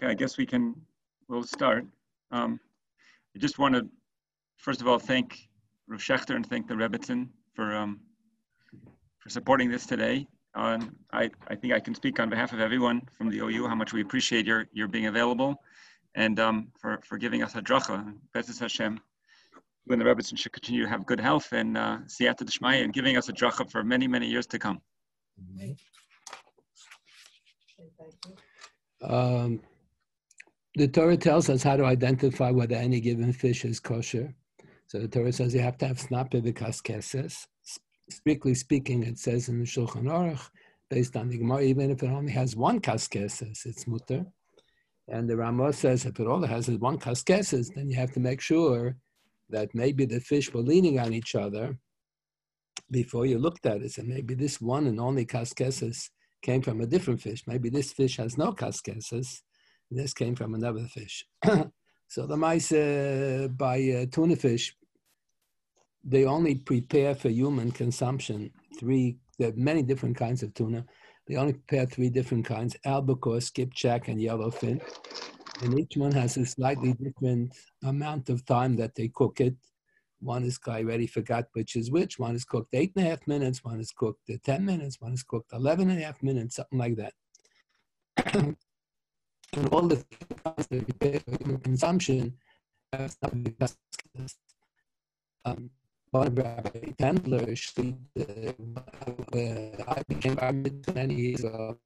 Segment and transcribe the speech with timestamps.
[0.00, 0.74] Okay, I guess we can,
[1.28, 1.84] we'll start.
[2.30, 2.58] Um,
[3.36, 3.86] I just want to,
[4.56, 5.46] first of all, thank
[5.88, 8.00] Rav Schechter and thank the Rebbitzin for, um,
[9.18, 10.26] for supporting this today.
[10.54, 13.74] Um, I, I think I can speak on behalf of everyone from the OU how
[13.74, 15.62] much we appreciate your, your being available
[16.14, 18.14] and um, for, for giving us a dracha.
[18.34, 18.98] Bezes Hashem,
[19.84, 23.18] when the Rebbitzin should continue to have good health and uh, siyata d'shmaya and giving
[23.18, 24.80] us a dracha for many, many years to come.
[29.02, 29.60] Um,
[30.80, 34.32] the Torah tells us how to identify whether any given fish is kosher.
[34.86, 37.46] So the Torah says you have to have snapir v'kaskeses.
[38.08, 40.48] Strictly speaking, it says in the Shulchan Aruch,
[40.88, 44.24] based on the Gemara, even if it only has one kaskeses, it's mutter.
[45.06, 48.40] And the Ramah says if it only has one kaskeses, then you have to make
[48.40, 48.96] sure
[49.50, 51.76] that maybe the fish were leaning on each other
[52.90, 53.92] before you looked at it.
[53.92, 56.08] So maybe this one and only kaskeses
[56.40, 57.42] came from a different fish.
[57.46, 59.42] Maybe this fish has no kaskeses.
[59.90, 61.26] This came from another fish.
[62.08, 64.76] so the mice uh, by uh, tuna fish,
[66.04, 69.18] they only prepare for human consumption three.
[69.38, 70.86] There are many different kinds of tuna.
[71.26, 74.80] They only prepare three different kinds: albacore, skipjack, and yellowfin.
[75.62, 79.56] And each one has a slightly different amount of time that they cook it.
[80.20, 82.18] One is, I already forgot which is which.
[82.18, 85.22] One is cooked eight and a half minutes, one is cooked 10 minutes, one is
[85.22, 87.14] cooked 11 and a half minutes, something like that.
[89.56, 90.02] and all the
[91.62, 92.34] consumption
[92.92, 93.56] has not been
[95.44, 95.70] um,
[96.10, 97.46] one Rabbi Tendler,
[98.18, 101.78] uh, I became Rabbi 20 years ago,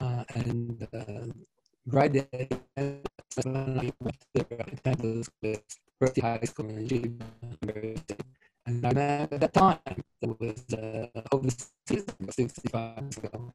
[0.00, 1.26] uh, and uh,
[1.86, 4.24] right there, I went
[6.00, 7.12] Berkeley High School in G.
[8.66, 9.78] And I remember at that time,
[10.20, 13.54] it was uh, overseas, 65 years ago.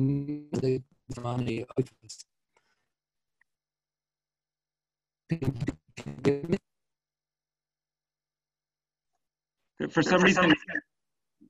[0.00, 0.82] the
[1.20, 1.66] money.
[9.90, 10.54] For some reason,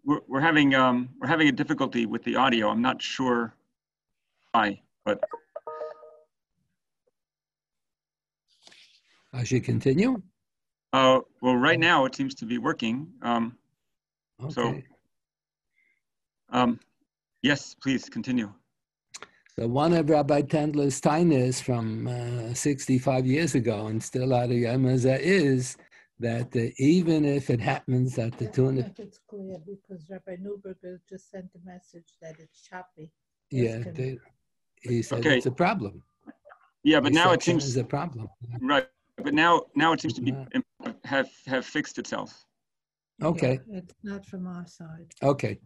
[0.05, 2.69] we're, we're having um, we're having a difficulty with the audio.
[2.69, 3.55] I'm not sure
[4.53, 5.21] why, but
[9.33, 10.21] I should continue?
[10.93, 13.09] Uh, well, right now it seems to be working.
[13.23, 13.57] Um,
[14.43, 14.53] okay.
[14.53, 14.83] So,
[16.51, 16.81] um,
[17.43, 18.53] yes, please continue.
[19.59, 24.51] So one of Rabbi Tendler's tainas from uh, 65 years ago and still out of
[24.57, 25.77] Yemaza is
[26.21, 28.91] that uh, even if it happens that the tuna...
[28.97, 33.13] it's clear because Rabbi Newberger just sent a message that it's choppy.
[33.51, 34.19] Yeah, they,
[34.81, 35.37] he said okay.
[35.37, 36.03] it's a problem.
[36.85, 37.67] Yeah, but now it seems...
[37.67, 38.29] It's a problem.
[38.61, 38.87] Right
[39.23, 40.35] but now now it seems to be
[41.05, 42.45] have have fixed itself.
[43.23, 43.61] Okay.
[43.67, 45.13] Yeah, it's not from our side.
[45.23, 45.59] Okay.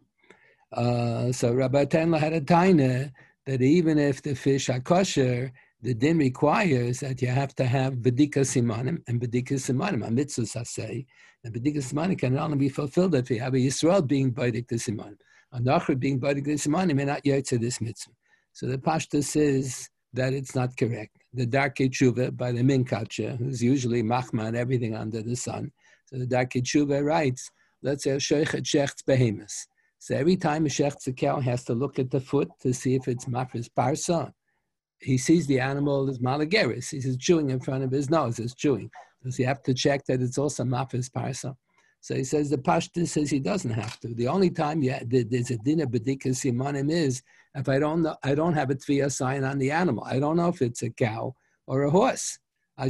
[0.76, 3.10] Uh, so Rabbi Tendler had a taina
[3.47, 5.50] that even if the fish are kosher,
[5.81, 10.65] the din requires that you have to have bedika simanim, and bedika simanim, a mitzvah
[10.65, 11.06] say,
[11.44, 15.16] and bedika simanim can only be fulfilled if you have a Yisrael being bedika simanim.
[15.53, 18.12] A Nachri being bedika simanim may not to this mitzvah.
[18.53, 21.16] So the pashta says that it's not correct.
[21.32, 25.72] The Darkei Tshuva by the Minkacha, who's usually machman everything under the sun.
[26.06, 27.50] So the Darkei Tshuva writes,
[27.82, 29.66] let's say sheichet shechts behemoth.
[29.98, 32.94] So every time a shechts a cow has to look at the foot to see
[32.94, 34.32] if it's mafris parsa.
[35.00, 36.90] He sees the animal is malageris.
[36.90, 38.38] He's chewing in front of his nose.
[38.38, 38.90] It's chewing.
[39.22, 41.56] Does he have to check that it's also mafris parsa?
[42.00, 44.15] So he says the pashta says he doesn't have to.
[44.15, 47.22] The only time yeah, there's a dinner bedika simanim is
[47.56, 50.04] if I don't know, I don't have a tviya sign on the animal.
[50.04, 51.34] I don't know if it's a cow
[51.66, 52.38] or a horse.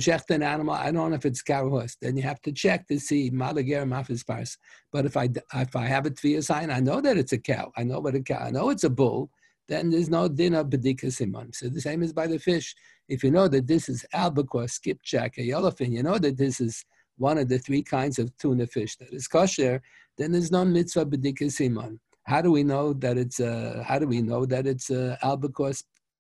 [0.01, 0.75] Checked an animal.
[0.75, 1.97] I don't know if it's cow or horse.
[2.03, 4.59] Then you have to check to see malager mafis pars.
[4.93, 7.73] But if I if I have a tviya sign, I know that it's a cow.
[7.77, 8.41] I know what a cow.
[8.41, 9.31] I know it's a bull.
[9.69, 11.53] Then there's no dinner bedika simon.
[11.53, 12.75] So the same as by the fish.
[13.09, 16.85] If you know that this is albacore, skipjack, a yellowfin, you know that this is
[17.19, 19.81] one of the three kinds of tuna fish that is kosher.
[20.19, 22.01] Then there's no mitzvah bedika simon.
[22.25, 25.73] How do we know that it's a, how do we know that it's a albacore,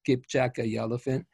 [0.04, 1.24] skipjack, a yellowfin?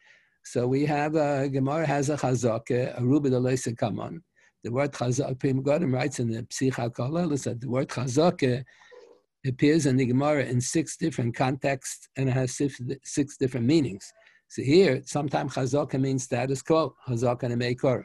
[0.45, 3.31] So we have a Gemara has a chazaka, a ruba
[3.77, 4.23] kaman.
[4.65, 8.65] The word chazaka, Pri Megadim writes in the Psicha that the word chazaka
[9.47, 14.13] appears in the Gemara in six different contexts and it has six, six different meanings.
[14.49, 18.05] So here, sometimes chazaka means status quo, chazaka and mekor.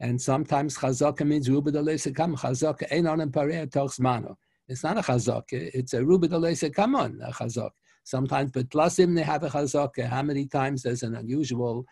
[0.00, 4.36] And sometimes chazaka means ruba kam chazaka ein on pareya tochs mano.
[4.68, 7.70] It's not a chazaka, it's a ruba on, a chazaka.
[8.06, 10.06] Sometimes, but plasim they have a chazaka.
[10.06, 11.84] How many times does an unusual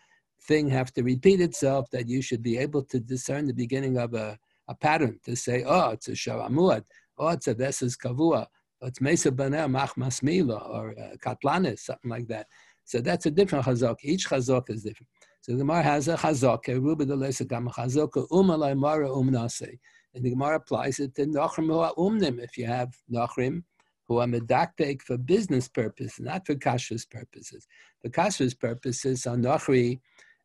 [0.43, 4.13] thing have to repeat itself that you should be able to discern the beginning of
[4.13, 4.39] a,
[4.69, 6.85] a pattern to say, oh, it's a shavamuad,
[7.17, 8.45] oh, it's a veses kavua,
[8.81, 12.47] oh, it's mesa baneh mach masmila, or uh, katlanis, something like that.
[12.85, 13.97] So that's a different chazak.
[14.01, 15.09] Each chazak is different.
[15.41, 19.79] So the Gemara has a chazak, a ruba de lesakam chazak, umalai mara umnase.
[20.13, 22.41] And the Gemara applies it to nachrim umnim.
[22.41, 23.63] If you have nachrim
[24.07, 27.67] who are medaktek for business purposes, not for kashrus purposes.
[28.01, 29.99] For kashrus purposes, a nachri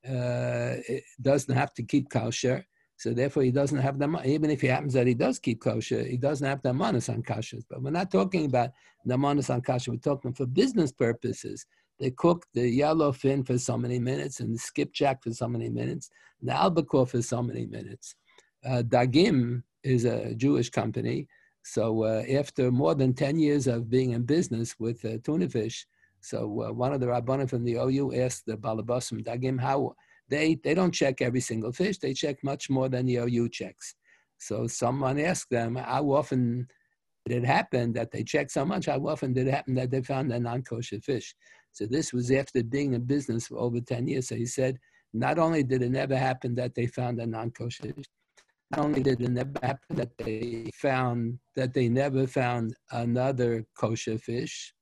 [0.08, 0.76] uh,
[1.20, 2.64] doesn't have to keep kosher,
[2.96, 4.32] so therefore he doesn't have the money.
[4.32, 7.22] Even if it happens that he does keep kosher, he doesn't have the manas on
[7.22, 7.64] kashrus.
[7.68, 8.70] But we're not talking about
[9.04, 11.66] the manas on kashrus, We're talking for business purposes.
[11.98, 15.68] They cook the yellow fin for so many minutes and the skipjack for so many
[15.68, 16.08] minutes,
[16.40, 18.14] the albacore for so many minutes.
[18.64, 21.28] Uh, Dagim is a Jewish company.
[21.62, 25.86] So uh, after more than 10 years of being in business with uh, tuna fish,
[26.20, 29.94] so uh, one of the rabbanim from the OU asked the Balabasim Dagim how
[30.28, 31.98] they, they don't check every single fish.
[31.98, 33.94] They check much more than the OU checks.
[34.38, 36.68] So someone asked them how often
[37.26, 38.86] did it happen that they checked so much?
[38.86, 41.34] How often did it happen that they found a non-kosher fish?
[41.72, 44.28] So this was after being in business for over 10 years.
[44.28, 44.78] So he said,
[45.12, 48.06] not only did it never happen that they found a non-kosher fish,
[48.70, 54.18] not only did it never happen that they found that they never found another kosher
[54.18, 54.72] fish,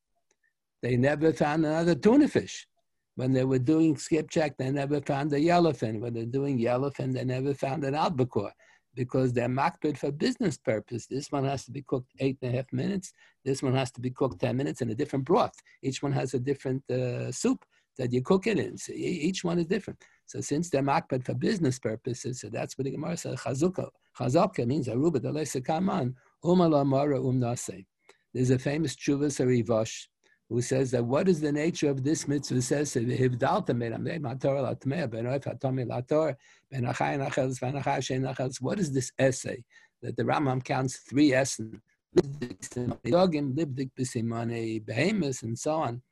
[0.83, 2.67] they never found another tuna fish.
[3.17, 6.01] When they were doing skipjack, they never found a yellowfin.
[6.01, 8.53] When they're doing yellowfin, they never found an albacore
[8.95, 11.07] because they're makbid for business purpose.
[11.07, 13.13] This one has to be cooked eight and a half minutes.
[13.45, 15.55] This one has to be cooked 10 minutes in a different broth.
[15.83, 17.65] Each one has a different uh, soup
[17.97, 18.77] that you cook it in.
[18.77, 20.03] So each one is different.
[20.29, 23.41] So since they're makbid for business purposes, so that's what the Gemara says.
[23.41, 23.89] Chazuka.
[24.67, 26.15] Means aruba delesa kaman
[26.45, 27.87] umala mara umnase.
[28.35, 30.07] There's a famous chuvas arivash
[30.51, 32.95] who says that what is the nature of this mitzvah says
[38.61, 39.65] what is this essay
[40.03, 41.77] that the Rambam counts three essence
[45.43, 46.03] and so on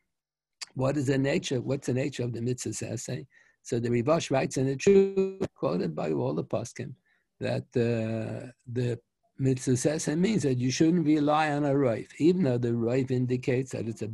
[0.75, 3.27] what is the nature what's the nature of the mitzvah essay
[3.67, 6.93] so the Rivash writes and the truth quoted by all the poskim
[7.41, 8.99] that uh, the
[9.39, 13.73] mitzvah essay means that you shouldn't rely on a roif, even though the roif indicates
[13.73, 14.11] that it's a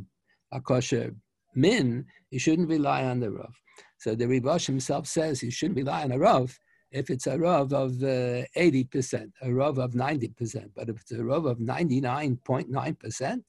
[0.53, 1.13] a kosher
[1.55, 3.53] min, you shouldn't rely on the Rav.
[3.97, 6.57] So the Rivash himself says you shouldn't rely on a Rav
[6.91, 10.69] if it's a Rav of uh, 80%, a Rav of 90%.
[10.75, 13.43] But if it's a Rav of 99.9%,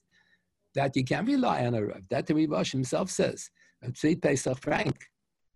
[0.74, 2.02] that you can't rely on a Rav.
[2.08, 3.50] That the Rivash himself says.
[3.82, 4.96] A Tzvi Pesach Frank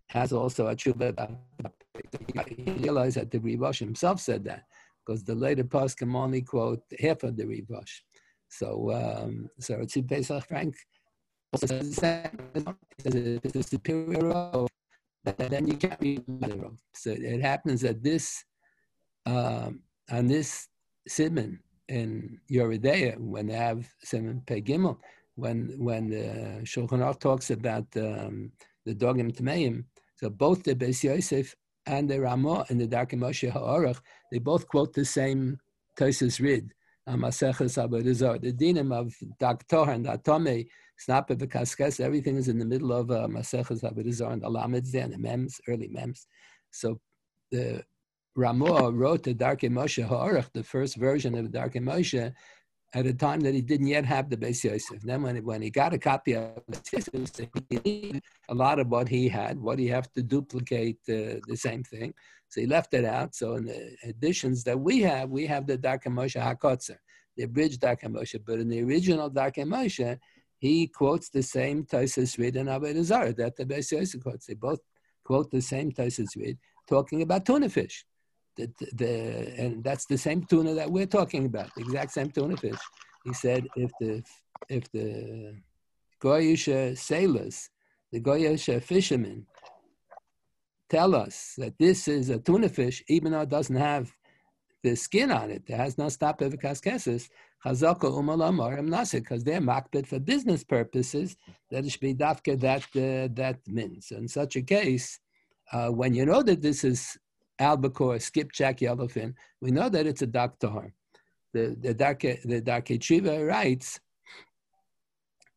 [0.08, 1.36] has also a tshuva
[2.48, 4.64] He realized that the Rivash himself said that
[5.04, 8.00] because the later can only quote half of the Rivash.
[8.50, 10.74] So, um, so Tzvi Pesach Frank
[11.52, 12.02] it's
[13.56, 14.68] a superior role,
[15.24, 16.76] then you can't be role.
[16.94, 18.44] So it happens that this,
[19.26, 19.80] um,
[20.10, 20.68] on this
[21.06, 24.98] simon in Yoreh Deah, when they have simon Pegimel,
[25.36, 28.50] when when the Shulchan Aruch talks about um,
[28.84, 29.84] the dogim tmeim,
[30.18, 31.54] so both the Beis Yosef
[31.86, 35.58] and the Ramah and the Darkei Moshe Ha'orach, they both quote the same
[35.98, 36.72] Tosis Rid,
[37.08, 40.66] Maseches Avodah The dinim of Daktor and Atome
[40.98, 45.18] Snapper v'kaskes, everything is in the middle of uh, Maseches Avodah and Lamed and the
[45.18, 46.26] Mems, early Mems.
[46.72, 47.00] So
[47.52, 47.84] the
[48.34, 52.32] Ramah wrote the Darkei Moshe Ha'orach, the first version of the Darkei Moshe,
[52.94, 55.02] at a time that he didn't yet have the Beis Yosef.
[55.02, 58.88] Then when, when he got a copy of Beis Yosef, he needed a lot of
[58.88, 59.60] what he had.
[59.60, 62.14] What he have to duplicate uh, the same thing?
[62.48, 63.34] So he left it out.
[63.34, 66.96] So in the editions that we have, we have the Darkei Moshe HaKotzer,
[67.36, 68.40] the abridged Darkei Moshe.
[68.44, 70.18] But in the original Darkei Moshe,
[70.56, 74.46] he quotes the same Taisus read in Avodah Zarah that the Beis Yosef quotes.
[74.46, 74.80] They both
[75.24, 76.56] quote the same Taisus read,
[76.88, 78.06] talking about tuna fish.
[78.58, 78.68] The,
[79.00, 82.82] the, and that's the same tuna that we're talking about, the exact same tuna fish.
[83.24, 84.22] He said if the
[84.68, 85.54] if the
[86.20, 87.70] Goyish sailors,
[88.10, 89.46] the Goyish fishermen,
[90.90, 94.12] tell us that this is a tuna fish, even though it doesn't have
[94.82, 97.28] the skin on it, it has no stop evikaskesis,
[97.64, 101.36] Chazaka umalamar nasa, because they're makbid for business purposes,
[101.70, 104.12] that it should be dafka that, uh, that means.
[104.12, 105.18] In such a case,
[105.72, 107.18] uh, when you know that this is
[107.58, 110.92] albacore, skipjack, yellowfin, we know that it's a doctor.
[111.54, 113.98] The, the Darkei the Tshuva writes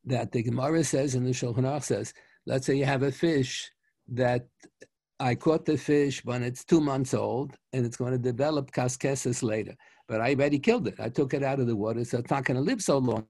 [0.05, 2.13] that the Gemara says and the Shulchan Aruch says
[2.45, 3.71] let's say you have a fish
[4.07, 4.47] that
[5.19, 9.43] I caught the fish when it's two months old and it's going to develop casqueses
[9.43, 9.75] later.
[10.07, 10.95] But I already killed it.
[10.99, 13.27] I took it out of the water, so it's not going to live so long.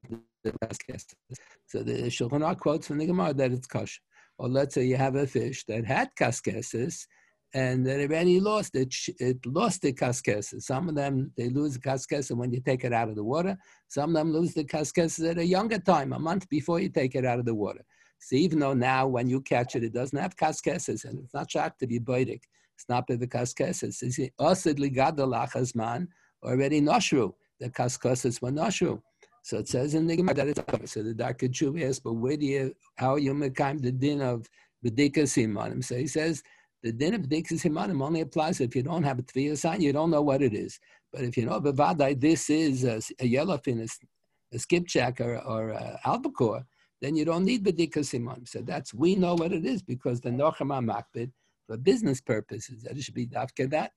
[1.68, 4.02] So the Shulchan Aruch quotes from the Gemara that it's kosher.
[4.38, 7.06] Or let's say you have a fish that had casqueses
[7.54, 8.94] and that already lost it.
[9.20, 10.64] It lost the casqueses.
[10.64, 13.58] Some of them they lose the casqueses when you take it out of the water.
[13.88, 17.16] Some of them lose the casqueses at a younger time, a month before you take
[17.16, 17.84] it out of the water.
[18.20, 21.52] So even though now when you catch it, it doesn't have casqueses and it's not
[21.52, 22.42] shocked to be boidik.
[22.76, 24.02] It's not with the casqueses.
[24.02, 26.08] It's osidli gadolach man
[26.44, 27.34] already noshru.
[27.60, 29.02] The casqueses were noshru.
[29.44, 30.92] So it says in the Gemara that it's.
[30.92, 34.48] So the Dark Tshuva asks, but where do you, how you make the din of
[34.86, 35.84] Bedika Simanim?
[35.84, 36.44] So he says,
[36.84, 39.94] the din of Bedika Simanim only applies if you don't have a Tviya sign, you
[39.94, 40.80] don't know what it is.
[41.14, 45.70] But if you know, Bavadai, this is a, a yellowfin, a, a skipjack, or, or
[45.70, 46.66] a albacore,
[47.02, 48.46] then you don't need Bedika Simon.
[48.46, 51.32] So that's, we know what it is because the Nochem Makbid,
[51.68, 53.92] for business purposes, that it should be Dafke that.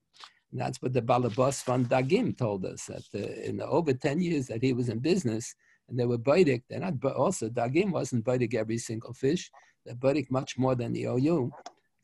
[0.52, 4.20] And that's what the Balabas van Dagim told us, that uh, in the over 10
[4.20, 5.54] years that he was in business,
[5.88, 9.50] and they were Baidik, they're not, also Dagim wasn't Baidik every single fish,
[9.84, 11.50] they're Baidik much more than the OU.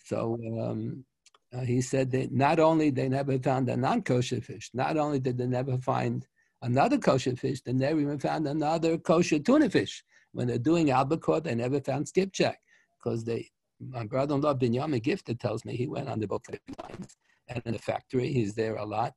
[0.04, 1.04] So um,
[1.52, 5.38] uh, he said that not only they never found a non-kosher fish, not only did
[5.38, 6.26] they never find
[6.62, 10.04] another kosher fish, they never even found another kosher tuna fish.
[10.32, 12.58] When they're doing albacore, they never found skipjack
[12.98, 13.50] because they.
[13.82, 16.44] My brother-in-law Binyamin Gifted tells me he went on the boat
[16.82, 17.16] lines
[17.48, 18.30] and in the factory.
[18.30, 19.14] He's there a lot.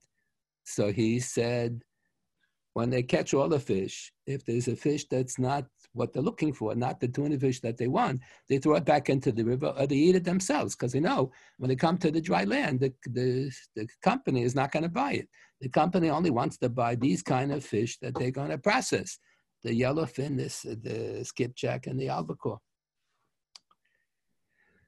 [0.63, 1.81] So he said,
[2.73, 6.51] when they catch all the fish, if there's a fish that's not what they're looking
[6.51, 9.73] for, not the tuna fish that they want, they throw it back into the river
[9.77, 12.79] or they eat it themselves because they know when they come to the dry land,
[12.79, 15.29] the, the, the company is not going to buy it.
[15.61, 19.19] The company only wants to buy these kind of fish that they're going to process
[19.63, 22.59] the yellowfin, this, the skipjack, and the albacore.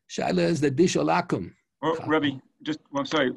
[0.10, 1.52] Shaila is the bisholakum.
[1.84, 2.32] Oh, Rabbi,
[2.64, 3.32] just well, I'm sorry.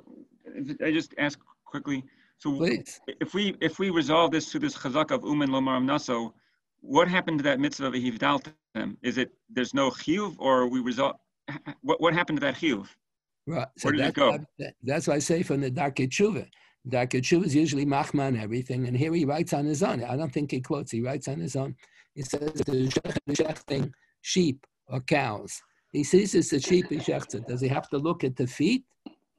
[0.85, 2.03] I just ask quickly.
[2.39, 3.01] So Please.
[3.21, 6.35] if we if we resolve this through this chazak of umen lomaram naso,
[6.81, 8.97] what happened to that mitzvah of hivdaltem?
[9.03, 11.17] Is it there's no chiyuv, or we resolve?
[11.83, 12.87] What what happened to that chiyuv?
[13.47, 13.67] Right.
[13.83, 14.39] Where did it go?
[14.59, 16.47] That, that's why I say from the Darkei Tshuva.
[16.89, 20.05] Darkei Tshuva is usually machman and everything, and here he writes on his own.
[20.05, 20.93] I don't think he quotes.
[20.93, 21.75] He writes on his own.
[22.15, 22.89] He says the
[23.31, 23.91] shechting
[24.21, 25.61] sheep or cows.
[25.93, 26.87] He sees it's a sheep.
[26.91, 27.47] He shechts it.
[27.47, 28.85] Does he have to look at the feet?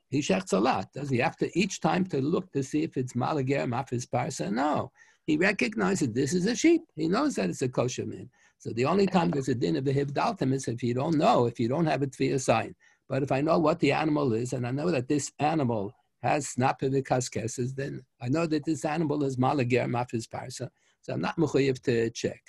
[0.09, 0.91] He shechts a lot.
[0.93, 4.51] Does he have to each time to look to see if it's malager mafis parsa?
[4.51, 4.91] No.
[5.25, 6.81] He recognizes this is a sheep.
[6.95, 8.29] He knows that it's a kosher man.
[8.57, 11.45] So the only time there's a din of the hivdaltim is if you don't know,
[11.45, 12.75] if you don't have a tviya sign.
[13.07, 16.55] But if I know what the animal is, and I know that this animal has
[16.55, 20.69] snapivikaskeses, then I know that this animal is malager mafis parsa.
[21.01, 22.41] So I'm not mechuyev to check.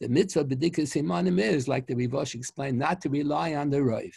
[0.00, 4.14] The mitzvah b'dikas simanim is, like the Rivosh explained, not to rely on the roiv.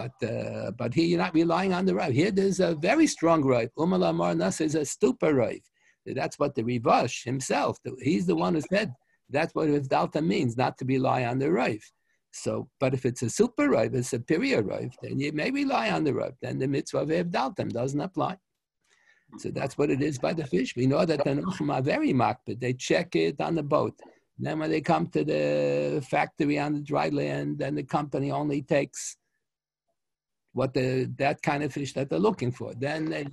[0.00, 2.12] But uh, but here you're not relying on the roiv.
[2.12, 3.70] Here there's a very strong roiv.
[3.76, 4.32] Umal Amar
[4.68, 5.62] is a stupor roiv.
[6.06, 8.94] That's what the Rivosh himself, he's the one who said
[9.28, 11.82] that's what Dalta means, not to rely on the roiv.
[12.30, 16.04] So, but if it's a super roiv, a superior roiv, then you may rely on
[16.04, 16.34] the roiv.
[16.40, 18.36] Then the mitzvah of Evdaltam doesn't apply.
[19.38, 20.76] So that's what it is by the fish.
[20.76, 22.60] We know that the Nochum are very makbid.
[22.60, 23.94] They check it on the boat.
[24.38, 28.62] Then when they come to the factory on the dry land, then the company only
[28.62, 29.16] takes
[30.58, 30.88] what the
[31.24, 32.70] that kind of fish that they're looking for.
[32.86, 33.26] Then they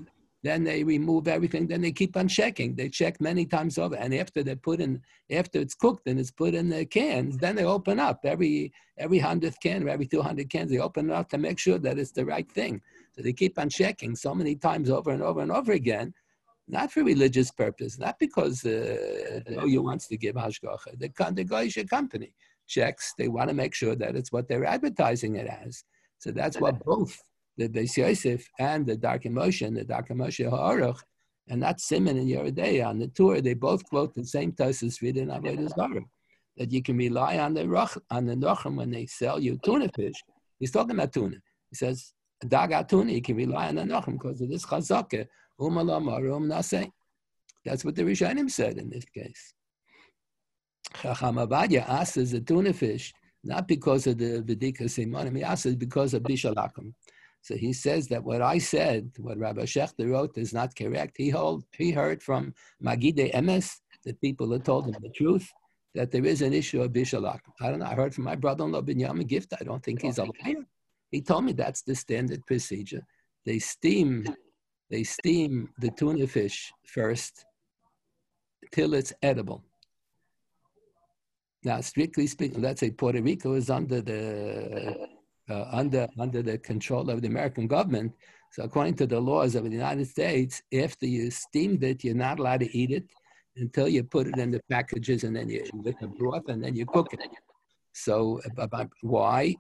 [0.48, 1.66] then they remove everything.
[1.66, 2.76] Then they keep on checking.
[2.76, 5.02] They check many times over, and after they put in,
[5.42, 8.72] after it's cooked and it's put in the cans, then they open up every
[9.06, 10.70] every hundredth can or every two hundred cans.
[10.70, 12.76] They open it up to make sure that it's the right thing.
[13.14, 16.14] So they keep on checking so many times over and over and over again,
[16.68, 19.42] not for religious purpose, not because uh,
[19.74, 20.92] you wants to give hashgacha.
[21.02, 21.10] The,
[21.80, 22.32] the company
[22.68, 23.14] checks.
[23.18, 25.84] They want to make sure that it's what they're advertising it as.
[26.20, 27.18] So that's why both
[27.58, 31.00] the Beis Yosef and the Darkei Moshe, the Darkei Moshe Ha'aruch,
[31.48, 35.18] and not Simon and Yeridei on the tour, they both quote the same Tosus read
[35.18, 36.02] in Avodah Zarah,
[36.58, 39.90] that you can rely on the roch, on the Nochem when they sell you tuna
[39.96, 40.16] fish.
[40.60, 41.38] He's talking about tuna.
[41.70, 45.28] He says, Daga tuna, you can rely on the Nochem because of this chazakah,
[45.60, 45.76] um
[46.50, 46.92] nase.
[47.64, 49.54] That's what the Rishonim said in this case.
[51.02, 53.14] Chacham Avadia asked the tuna fish,
[53.46, 56.94] not because of the Vedika Simonim, he asked because of Bishalakim.
[57.42, 61.16] So he says that what I said, what Rabbi Shechter wrote, is not correct.
[61.16, 63.72] He, hold, he heard from Magide Emes,
[64.04, 65.48] the people that told him the truth,
[65.94, 67.42] that there is an issue of Bishalak.
[67.62, 67.86] I don't know.
[67.86, 69.54] I heard from my brother-in-law Binyamin Gift.
[69.60, 70.66] I don't think he's a liar.
[71.12, 73.06] He told me that's the standard procedure.
[73.46, 74.28] They steam,
[74.90, 77.46] they steam the tuna fish first
[78.72, 79.64] till it's edible.
[81.66, 85.08] Now, strictly speaking, let's say Puerto Rico is under the
[85.50, 88.14] uh, under under the control of the American government.
[88.52, 92.40] So, according to the laws of the United States, after you steamed it, you're not
[92.40, 93.06] allowed to eat it
[93.58, 96.76] until you put it in the packages and then you with the broth and then
[96.76, 97.20] you cook it.
[97.94, 98.40] So,
[99.02, 99.56] why?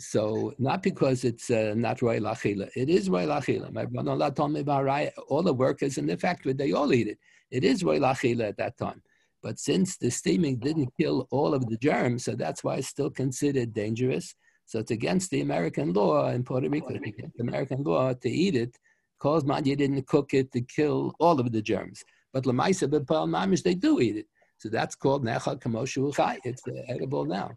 [0.00, 2.68] So, not because it's uh, not roy lachila.
[2.74, 3.72] It is roy lachila.
[3.72, 7.18] My brother-in-law told me about all the workers in the factory, they all eat it.
[7.52, 9.02] It is roy lachila at that time.
[9.42, 13.10] But since the steaming didn't kill all of the germs, so that's why it's still
[13.10, 14.34] considered dangerous.
[14.66, 16.94] So it's against the American law in Puerto Rico,
[17.40, 18.76] American law to eat it,
[19.18, 22.04] cause man you didn't cook it to kill all of the germs.
[22.32, 24.26] But Lamaisa Bepal Mamish, they do eat it.
[24.58, 26.38] So that's called Nechal Kamoshu Chai.
[26.44, 27.52] It's edible now.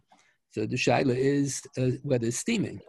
[0.52, 2.80] So the Shaila is uh, whether steaming.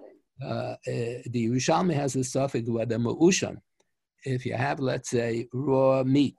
[0.42, 3.58] Uh, uh, the Yerushalmi has a suffix whether Ma'ushan.
[4.26, 6.36] If you have, let's say, raw meat,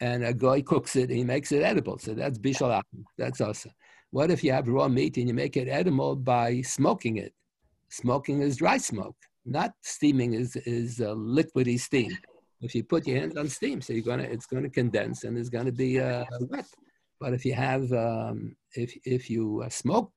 [0.00, 1.98] and a guy cooks it, and he makes it edible.
[1.98, 2.82] So that's bishal
[3.18, 3.72] That's awesome.
[4.10, 7.32] What if you have raw meat and you make it edible by smoking it?
[7.90, 12.16] Smoking is dry smoke, not steaming is is uh, liquidy steam.
[12.60, 15.48] If you put your hands on steam, so you're gonna it's gonna condense and it's
[15.48, 16.66] gonna be uh, wet.
[17.20, 20.12] But if you have um, if if you uh, smoke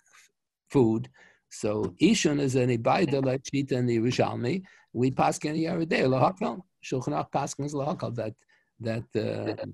[0.69, 1.09] food,
[1.49, 4.63] so Ishun is an ibaida like Shita and the Rishalmi.
[4.93, 6.01] We pass any every day.
[6.01, 8.33] Lahakal Shulchan Aruch paskins lahakal that
[8.83, 9.65] that uh,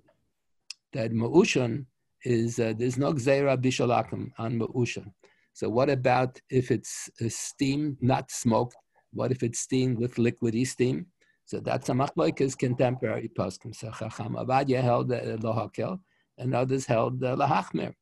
[0.94, 1.86] that ma'ushan
[2.24, 5.12] is uh, there's no gzeira bishalakim on ma'ushan.
[5.54, 8.78] So what about if it's steam, not smoked?
[9.12, 11.08] What if it's steamed with liquidy steam?
[11.46, 13.76] So that's a machlokes contemporary poskim.
[13.76, 16.00] So Chacham Avadia held uh, lahakel,
[16.38, 17.94] and others held uh, lahachmer.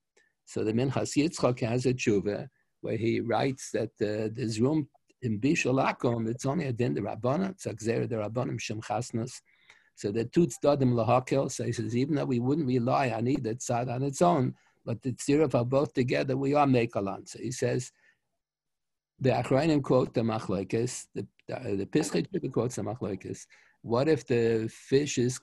[0.46, 2.48] So the Minchas Yitzchak has a tshuva
[2.82, 4.88] where he writes that uh, there's room
[5.22, 6.30] in bishalakum.
[6.30, 7.52] It's only a din the rabbanon.
[7.52, 9.42] It's a gzeira the rabbanim shem chasnas.
[9.98, 11.52] So the two tzadim lahakel.
[11.52, 14.54] Says, even though we wouldn't rely on either tzad on its own,
[14.86, 17.28] but the tzirif are both together, we are mekalan.
[17.28, 17.92] So he says,
[19.20, 23.48] the Achrayim quote the machlokes, the uh, the Pischei quotes the machlokes.
[23.82, 25.40] What if the fish is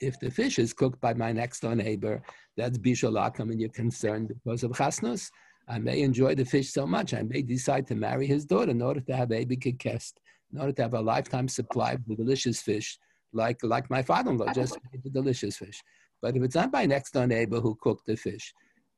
[0.00, 2.20] if the fish is cooked by my next door neighbor,
[2.56, 5.30] that's bishalakam, and you're concerned because of chasnus.
[5.68, 8.82] I may enjoy the fish so much, I may decide to marry his daughter in
[8.82, 10.14] order to have a big kekest,
[10.52, 12.98] in order to have a lifetime supply of the delicious fish
[13.32, 15.82] like like my father-in-law just made the delicious fish.
[16.20, 18.52] But if it's not my next door neighbor who cooked the fish,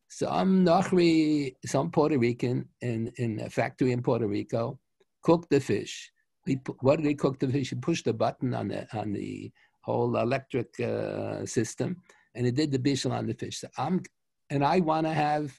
[0.09, 4.79] some Nachri, some Puerto Rican in, in a factory in Puerto Rico
[5.23, 6.11] cooked the fish.
[6.47, 7.71] We, what did he cook the fish?
[7.71, 11.97] He pushed the button on the on the whole electric uh, system,
[12.35, 13.61] and it did the bishul on the fish.
[13.61, 14.03] So I'm,
[14.51, 15.53] and I want to have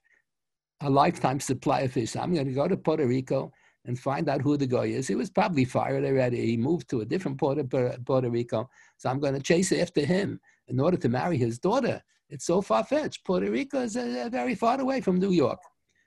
[0.82, 2.12] a lifetime supply of fish.
[2.12, 3.52] So I'm going to go to Puerto Rico
[3.86, 5.08] and find out who the guy is.
[5.08, 6.46] He was probably fired already.
[6.46, 7.70] He moved to a different part of
[8.06, 8.70] Puerto Rico.
[8.98, 12.02] So I'm going to chase after him in order to marry his daughter.
[12.30, 13.26] It's so far fetched.
[13.26, 15.60] Puerto Rico is uh, very far away from New York.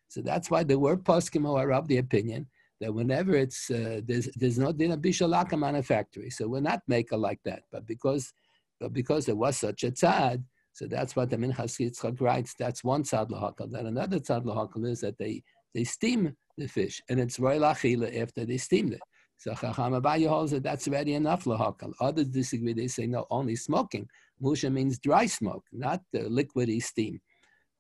[0.09, 2.47] So that's why the word poskimo are of the opinion
[2.81, 6.31] that whenever it's, uh, there's, there's no dinner bishalaka manufactory.
[6.31, 7.65] So we're not maker like that.
[7.73, 8.33] But because,
[8.81, 12.55] but because there was such a tzad, so that's what the Minchas Yitzchak writes.
[12.59, 13.71] That's one tzad lahakal.
[13.71, 15.43] Then another tzad lahakal is that they,
[15.75, 19.01] they steam the fish, and it's roy lachila after they steamed it.
[19.37, 21.93] So Chacham Abaye holds that that's already enough lahakal.
[22.01, 22.73] Others disagree.
[22.73, 24.09] They say no, only smoking.
[24.41, 27.21] Musha means dry smoke, not the liquidy steam.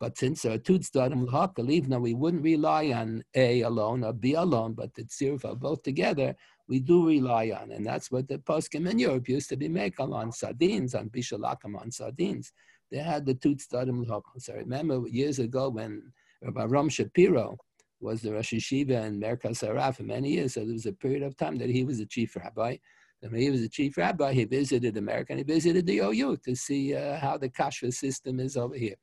[0.00, 4.12] But since are two tzdadim lahakal, even though we wouldn't rely on A alone or
[4.12, 6.34] B alone, but the tziruf are both together,
[6.68, 10.12] we do rely on, and that's what the poskim in Europe used to be making
[10.12, 12.52] on sardines, on bishalakam on sardines.
[12.90, 14.40] They had the two tzdadim lahakal.
[14.40, 17.56] So I remember years ago when Rabbi Ram Shapiro
[18.00, 20.54] was the Rosh Yeshiva and Merkaz HaRav for many years.
[20.54, 22.76] So there was a period of time that he was the chief rabbi.
[23.22, 26.36] And when he was the chief rabbi, he visited America and he visited the OU
[26.44, 28.96] to see uh, how the kashrut system is over here.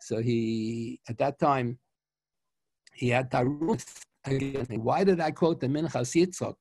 [0.00, 1.78] So he, at that time,
[2.94, 3.84] he had Tarus.
[4.68, 6.54] Why did I quote the Minchas Yitzchok?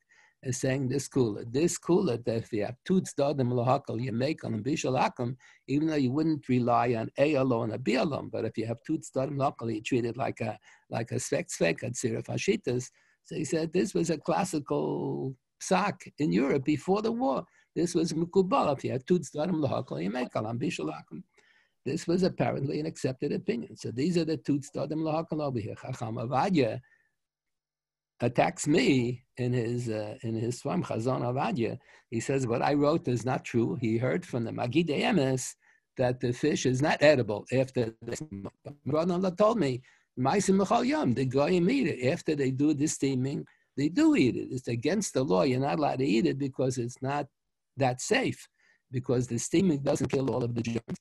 [0.44, 1.46] Is saying this cooler.
[1.46, 5.36] This cooler that if you have lahakal, you make on bishal hakam,
[5.68, 8.78] even though you wouldn't rely on A alone or B alone, but if you have
[8.86, 10.58] two tzdadim lahakal, you treat it like a
[10.90, 12.90] like a svek svek at sirif hashitas.
[13.26, 17.46] So he said this was a classical psak in Europe before the war.
[17.76, 18.76] This was mukubal.
[18.78, 21.24] If you have lahakal, you make on bishal hakam.
[21.86, 23.76] This was apparently an accepted opinion.
[23.76, 25.76] So these are the two tzdadim lahakal over here.
[25.76, 26.16] Chacham
[28.24, 31.78] attacks me in his uh, in his Swam Chazon Avadia.
[32.10, 33.76] He says what I wrote is not true.
[33.82, 35.56] He heard from the Magid Emes
[35.98, 38.22] that the fish is not edible after this.
[38.86, 39.82] Brother told me,
[40.16, 43.46] the guy eat it after they do the steaming.
[43.76, 44.48] They do eat it.
[44.52, 45.44] It's against the law.
[45.44, 47.28] You're not allowed to eat it because it's not
[47.78, 48.48] that safe,
[48.92, 51.00] because the steaming doesn't kill all of the germs.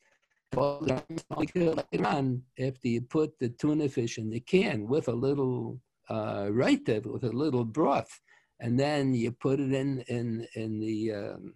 [1.55, 6.49] later on, after you put the tuna fish in the can with a little uh,
[6.51, 8.21] right there, with a little broth,
[8.61, 11.55] and then you put it in in in the um,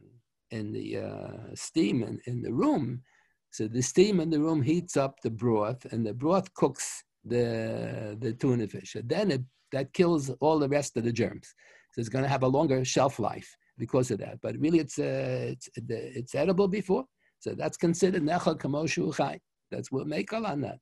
[0.51, 3.03] in the uh, steam in, in the room.
[3.51, 8.17] So the steam in the room heats up the broth, and the broth cooks the
[8.21, 8.95] the tuna fish.
[8.95, 11.55] And then it that kills all the rest of the germs.
[11.93, 14.39] So it's going to have a longer shelf life because of that.
[14.43, 17.05] But really, it's uh, it's it's edible before,
[17.39, 19.41] so that's considered nechal kamoshu chai.
[19.71, 20.79] That's what make on that.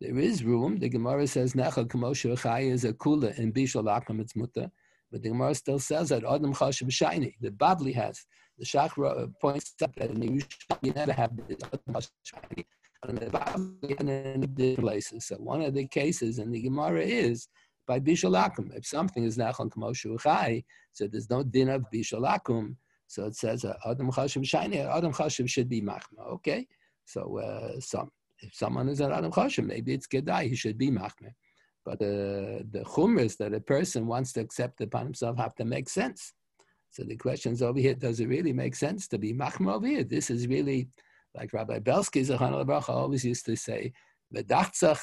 [0.00, 0.78] There is room.
[0.78, 4.70] The Gemara says nechal kamoshu chai is a kula in bishal akum it's mutter,
[5.10, 7.36] but the Gemara still says that adam chashav shiny.
[7.40, 8.24] The Babli has.
[8.58, 12.66] The Shachra points out that in the Yerushalmi you never have this adam chashav shiny.
[13.02, 15.26] And the Babli in different places.
[15.26, 17.48] So one of the cases in the Gemara is
[17.88, 18.76] by bishalakum.
[18.76, 22.76] If something is nachon kamoshu chai, so there's no din of bishalakum.
[23.08, 24.78] So it says uh, adam chashiv shiny.
[24.78, 26.24] Adam chashiv should be machma.
[26.34, 26.68] Okay,
[27.04, 30.48] so uh, some if someone is an adam chashiv, maybe it's kedai.
[30.48, 31.32] He should be machma.
[31.84, 35.88] But uh, the chumras that a person wants to accept upon himself have to make
[35.88, 36.32] sense.
[36.90, 39.86] So the question is over here: Does it really make sense to be machma over
[39.86, 40.04] here?
[40.04, 40.88] This is really
[41.34, 43.92] like Rabbi Belsky Zachon always used to say,
[44.34, 45.02] "V'dachtzach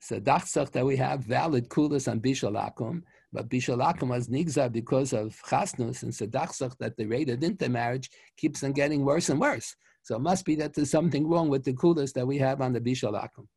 [0.00, 5.36] so dachsach that we have valid kulas on bishalakum, but bishalakum was nigza because of
[5.48, 9.74] chasnus, and so dachsach that the rate of intermarriage keeps on getting worse and worse.
[10.06, 12.72] So it must be that there's something wrong with the kulas that we have on
[12.72, 13.48] the bishalakum.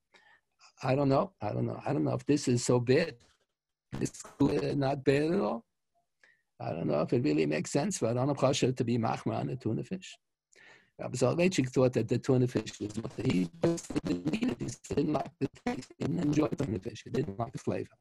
[0.81, 1.31] I don't know.
[1.39, 1.79] I don't know.
[1.85, 3.13] I don't know if this is so bad.
[3.91, 5.63] This is not bad at all.
[6.59, 9.49] I don't know if it really makes sense for Adonam Chasha to be machma on
[9.51, 10.17] a tuna fish.
[10.97, 14.79] Rabbi Soloveitchik thought that the tuna fish was what he didn't eat it.
[14.89, 15.93] He didn't like the taste.
[15.99, 17.03] He didn't enjoy tuna fish.
[17.03, 17.95] He didn't like the flavor.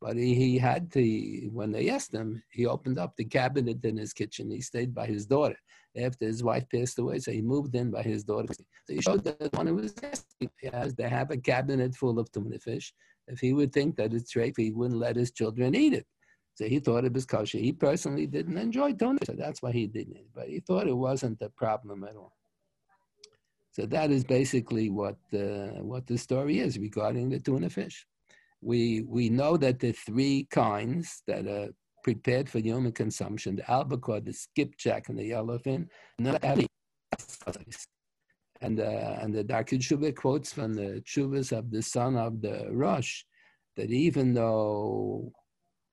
[0.00, 3.98] But he, he had to, when they asked him, he opened up the cabinet in
[3.98, 4.50] his kitchen.
[4.50, 5.56] He stayed by his daughter
[5.96, 7.18] after his wife passed away.
[7.18, 8.52] So he moved in by his daughter.
[8.54, 12.32] So he showed that one of was asking, has they have a cabinet full of
[12.32, 12.94] tuna fish.
[13.28, 16.06] If he would think that it's safe, he wouldn't let his children eat it.
[16.54, 17.58] So he thought it was kosher.
[17.58, 20.34] He personally didn't enjoy tuna, so that's why he didn't eat it.
[20.34, 22.32] But he thought it wasn't a problem at all.
[23.72, 28.06] So that is basically what the, what the story is regarding the tuna fish.
[28.62, 31.68] We, we know that the three kinds that are
[32.04, 36.66] prepared for human consumption, the albacore, the skipjack, and the yellowfin, not having
[38.62, 42.68] and, uh, and the Darkei Teshuva quotes from the Chuvas of the son of the
[42.70, 43.22] Rosh
[43.76, 45.32] that even though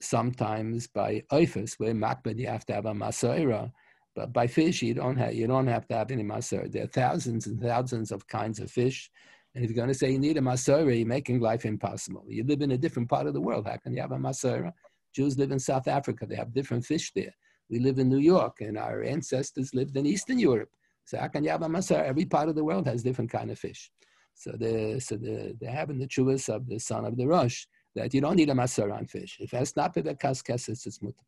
[0.02, 3.72] sometimes by oifus, where makbid you have to have a masoira,
[4.16, 6.72] but by fish, you don't have you don't have to have any masur.
[6.72, 9.10] There are thousands and thousands of kinds of fish.
[9.58, 12.24] And if you're going to say you need a masura, you're making life impossible.
[12.28, 13.66] You live in a different part of the world.
[13.66, 14.72] How can you have a masura?
[15.16, 16.28] Jews live in South Africa.
[16.28, 17.36] They have different fish there.
[17.68, 20.70] We live in New York, and our ancestors lived in Eastern Europe.
[21.06, 22.04] So how can you have a masura?
[22.04, 23.90] Every part of the world has different kind of fish.
[24.36, 27.66] So the so the they have in the chuvas of the son of the Rosh
[27.96, 29.38] that you don't need a masura on fish.
[29.40, 31.26] If it's not kaskas, it's mutter.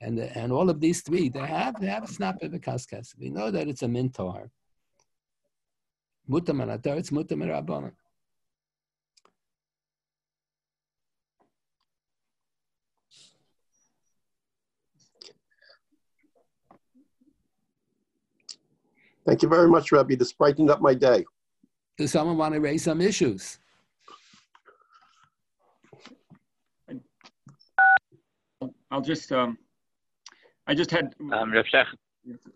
[0.00, 3.14] And, and all of these three, they have, they have a snap of a kaskas.
[3.18, 4.48] We know that it's a mintar.
[6.28, 7.92] Mutam and it's mutam and.
[19.24, 20.14] Thank you very much, Rebbe.
[20.16, 21.24] This brightened up my day.
[21.98, 23.58] Does someone want to raise some issues?
[28.90, 29.58] I'll just um,
[30.66, 31.14] I just had.
[31.32, 31.52] Um,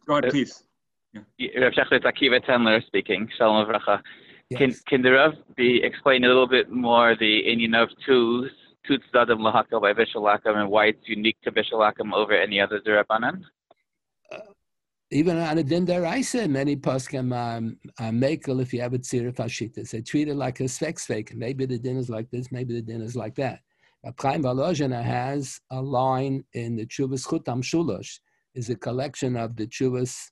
[0.07, 0.65] Go ahead, please.
[1.13, 1.49] Yeah.
[1.61, 3.29] Rav Shech, it's Akiva Tendler speaking.
[3.37, 4.01] Shalom Avracha.
[4.49, 4.59] Yes.
[4.59, 8.49] Can can the Rav be explain a little bit more the Indian of two
[8.87, 13.43] two tzadim lahakal by Vishalakam and why it's unique to Vishalakam over any other Durabanan?
[15.13, 19.35] Even on a din deraisa, many poskim um, are makel if you have a tzira
[19.35, 19.91] fashitas.
[19.91, 21.35] They treat it like a svek svek.
[21.35, 23.59] Maybe the din is like this, maybe the din is like that.
[24.21, 28.21] Chaim Volozhiner has a line in the Chuvas Chutam Shulosh,
[28.55, 30.31] is a collection of the Chuvas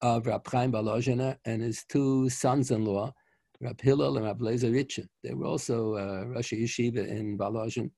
[0.00, 3.12] of Rab Chaim Volozhiner and his two sons-in-law,
[3.60, 5.06] Rab Hillel and Rab Lezer Ritcher.
[5.24, 7.90] They were also uh, Rosh Yeshiva in Volozhin.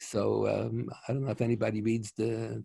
[0.00, 2.64] So um, I don't know if anybody reads the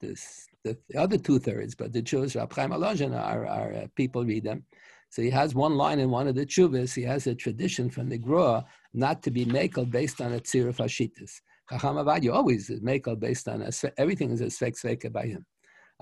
[0.00, 3.86] this, the, the other two thirds, but the Chuvas Rab Chaim Volozhiner are, are uh,
[3.94, 4.64] people read them.
[5.12, 6.94] So he has one line in one of the chuvas.
[6.94, 10.74] He has a tradition from the Groa not to be makel based on a tzira
[10.74, 11.32] fashitas.
[11.68, 15.44] Chacham Avad, always is makel based on a, everything is a svek by him.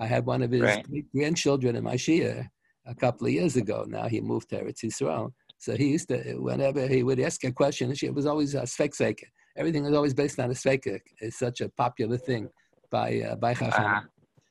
[0.01, 0.85] I had one of his Right.
[1.15, 2.49] grandchildren in my shia
[2.87, 3.85] a couple of years ago.
[3.87, 5.31] Now he moved to Eretz Yisrael.
[5.59, 6.17] So he used to,
[6.49, 9.27] whenever he would ask a question, it was always a svek sveka.
[9.55, 10.99] Everything was always based on a sveka.
[11.19, 12.49] It's such a popular thing
[12.89, 13.85] by uh, by Chacham.
[13.85, 14.01] Uh-huh.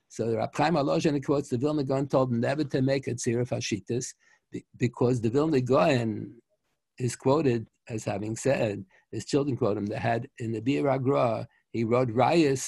[0.09, 4.07] So Rab Chaim Alozhin quotes the Vilna Gaon told never to make a tzira fashitas
[4.53, 6.09] Be- because the Vilna Gaon
[6.99, 11.47] is quoted as having said, his children quote him, that had in the Biur HaGra,
[11.73, 12.65] he wrote Rayas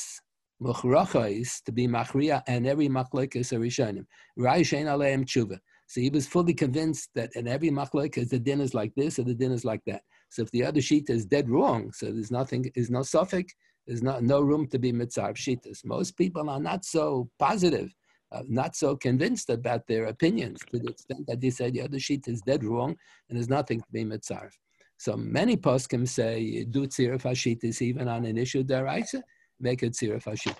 [0.63, 4.07] Muchrachais to be Machria and every Machlekes Arishonim.
[4.39, 5.59] Rayas Shein Aleim Tshuva.
[5.87, 9.25] So he was fully convinced that in every Machlekes the din is like this or
[9.25, 10.03] the din is like that.
[10.31, 13.53] So if the other sheet is dead wrong, so there's nothing, there's no suffix,
[13.87, 15.85] there's not, no room to be mitzvah sheetas.
[15.85, 17.95] Most people are not so positive,
[18.31, 21.99] uh, not so convinced about their opinions to the extent that they say the other
[21.99, 22.97] sheet is dead wrong
[23.29, 24.49] and there's nothing to be mitzvah.
[24.97, 29.21] So many poskim say do tziruf hashitis even on an issue deraisa,
[29.63, 30.57] make it tziruf hashitis.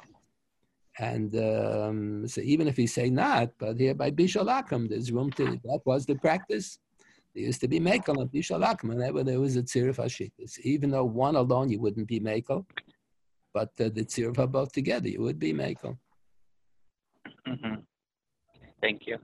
[0.99, 5.59] And um, so even if he say not, but here by Bishalakim, there's room to,
[5.65, 6.79] that was the practice.
[7.35, 10.59] There used to be Mekel and Bishalakim whenever there was a tziruf hashitis.
[10.61, 12.67] Even though one alone you wouldn't be Mekel,
[13.55, 15.97] but uh, the tziruf both together you would be Mekel.
[17.49, 17.75] Mm-hmm.
[18.83, 19.19] Thank you.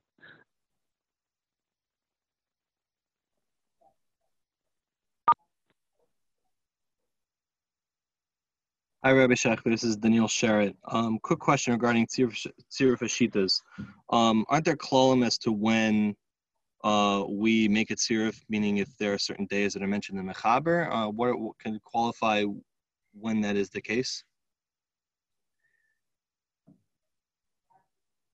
[9.04, 9.62] Hi, Rabbi Shechter.
[9.62, 10.74] This is Daniel Sherritt.
[10.88, 13.60] Um, quick question regarding Tziruf Hashitas.
[14.10, 16.16] Um, aren't there klalim as to when
[16.82, 20.26] uh, we make it Tziruf, meaning if there are certain days that are mentioned in
[20.26, 20.92] the Mechaber?
[20.92, 22.42] Uh, what, what can qualify
[23.12, 24.24] when that is the case?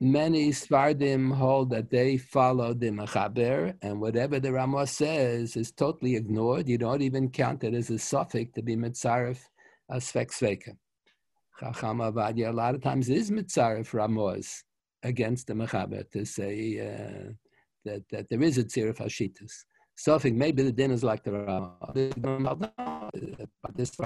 [0.00, 6.16] Many Svardim hold that they follow the Mechaber, and whatever the Ramah says is totally
[6.16, 6.70] ignored.
[6.70, 8.76] You don't even count it as a suffix to be
[9.90, 10.76] mitzaref as Sveka.
[11.60, 14.64] Chacham Avadia a lot of times is mitzaref Ramos
[15.02, 17.32] against the Mechaber to say uh,
[17.84, 19.64] that, that there is a tzirif hashitas.
[19.96, 21.76] Suffix, maybe the din is like the Ramah.
[23.62, 23.96] But this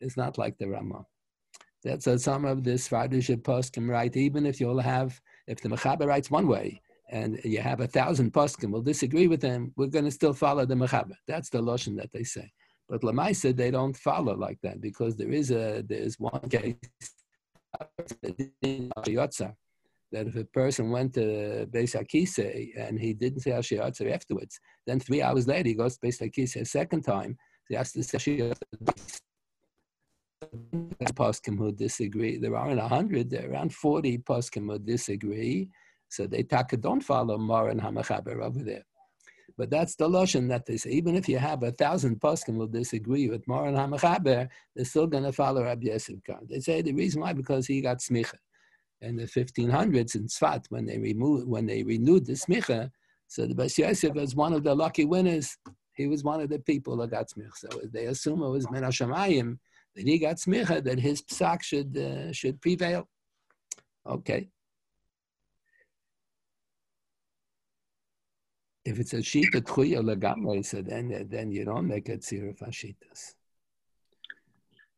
[0.00, 1.04] it's not like the Ramah.
[1.82, 6.30] That's some of the Svardish can write, even if you'll have, if the Mechaber writes
[6.30, 10.10] one way, and you have a thousand poskim will disagree with them, we're going to
[10.12, 11.16] still follow the Mechaber.
[11.26, 12.52] That's the lotion that they say.
[12.90, 16.74] But Lamaisa, they don't follow like that because there is a there's one case
[20.12, 24.58] that if a person went to Beis Akise and he didn't say Asher Yatzar afterwards,
[24.88, 28.02] then three hours later he goes to Beis Akise a second time, he has to
[28.02, 28.52] say.
[31.14, 32.38] Poskim who disagree.
[32.38, 35.68] There aren't a hundred, there are around 40 poskim who disagree.
[36.08, 38.84] So they taka don't follow Maran Hamachaber over there.
[39.56, 40.90] But that's the lotion that they say.
[40.90, 45.24] Even if you have a thousand poskim will disagree with Maran Hamachaber, they're still going
[45.24, 46.16] to follow Rabbi Yosef.
[46.48, 48.34] They say the reason why because he got smicha.
[49.02, 52.90] In the 1500s in Tzfat, when they removed, when they renewed the smicha,
[53.28, 55.56] so the Beis Yosef was one of the lucky winners.
[55.94, 57.54] He was one of the people that got smicha.
[57.54, 59.58] So they assume it was Men Hashemayim
[59.94, 63.08] that he got smicha, that his psak should uh, should prevail.
[64.06, 64.48] Okay.
[68.84, 73.34] If it's a shita tchuya legamre, so then then you don't make a tziruf hashitas.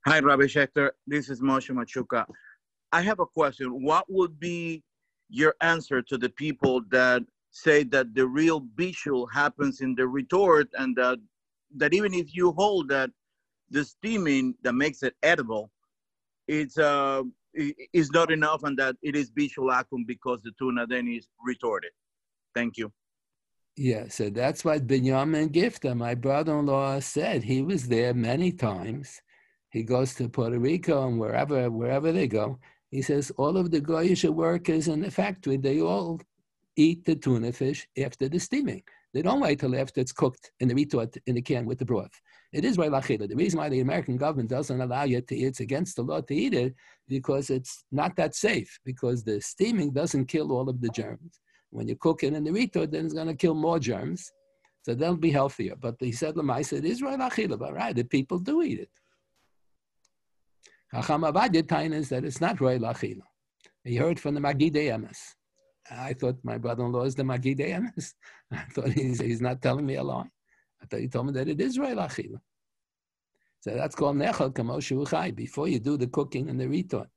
[0.07, 0.91] Hi, Rabbi Schechter.
[1.07, 2.25] This is Moshe Machuka.
[2.93, 3.83] I have a question.
[3.83, 4.83] What would be
[5.31, 10.69] your answer to the people that say that the real bishul happens in the retort
[10.79, 11.19] and that
[11.77, 13.11] that even if you hold that
[13.71, 15.71] the steaming that makes it edible,
[16.47, 17.23] it's uh
[17.55, 21.91] is not enough, and that it is bishul akum because the tuna then is retorted.
[22.55, 22.93] Thank you.
[23.77, 27.43] Yeah, so that's what Binyamin Gifta, my brother-in-law, said.
[27.43, 29.23] He was there many times.
[29.71, 32.59] He goes to Puerto Rico and wherever wherever they go.
[32.91, 36.21] He says all of the goyish workers in the factory, they all
[36.77, 38.83] eat the tuna fish after the steaming.
[39.15, 41.87] They don't wait till after it's cooked in the retort in the can with the
[41.87, 42.21] broth.
[42.53, 43.27] It is lachila.
[43.27, 46.21] The reason why the American government doesn't allow you to, eat, it's against the law
[46.21, 46.75] to eat it,
[47.09, 51.41] because it's not that safe, because the steaming doesn't kill all of the germs.
[51.73, 54.31] When you cook it in the retort, then it's going to kill more germs.
[54.83, 55.75] So they'll be healthier.
[55.75, 58.91] But he said, Lamai it is lachila, but right, the people do eat it.
[60.93, 63.23] Chacham Avadia is that it's not roy lachila.
[63.85, 65.19] He heard from the Magidei Emes.
[65.91, 68.13] I thought my brother-in-law is the Magidei Emes.
[68.53, 70.29] I thought he's, he's not telling me a lie.
[70.83, 72.41] I thought he told me that it is roy lachila.
[73.61, 77.09] So that's called nechal kamoshu before you do the cooking and the retort.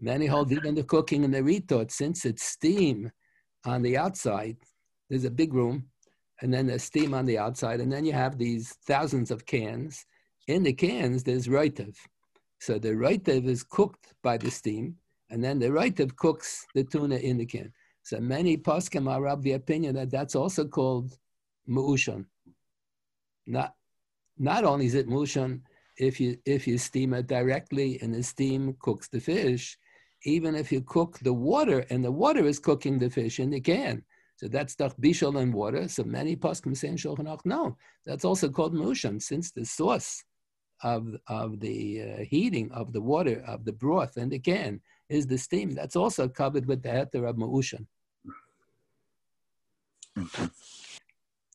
[0.00, 3.10] Many hold even the cooking and the retort, since it's steam
[3.64, 4.58] on the outside,
[5.08, 5.86] there's a big room,
[6.42, 10.04] and then there's steam on the outside, and then you have these thousands of cans.
[10.48, 11.96] In the cans, there's roitiv.
[12.60, 14.96] So the roitiv is cooked by the steam,
[15.30, 17.72] and then the roitiv cooks the tuna in the can.
[18.02, 21.18] So many poskim are of the opinion that that's also called
[21.68, 22.26] mu'ushan.
[23.46, 23.74] Not,
[24.38, 25.62] not only is it mu'ushan
[25.96, 29.78] if you, if you steam it directly and the steam cooks the fish,
[30.26, 33.60] even if you cook the water and the water is cooking the fish in the
[33.60, 34.02] can.
[34.36, 35.88] So that's the bishul and water.
[35.88, 40.24] So many poskim say in Shulchan no, that's also called musham, since the source
[40.82, 45.26] of, of the uh, heating of the water, of the broth in the can, is
[45.26, 45.70] the steam.
[45.70, 47.86] That's also covered with the heter of mu'ushan.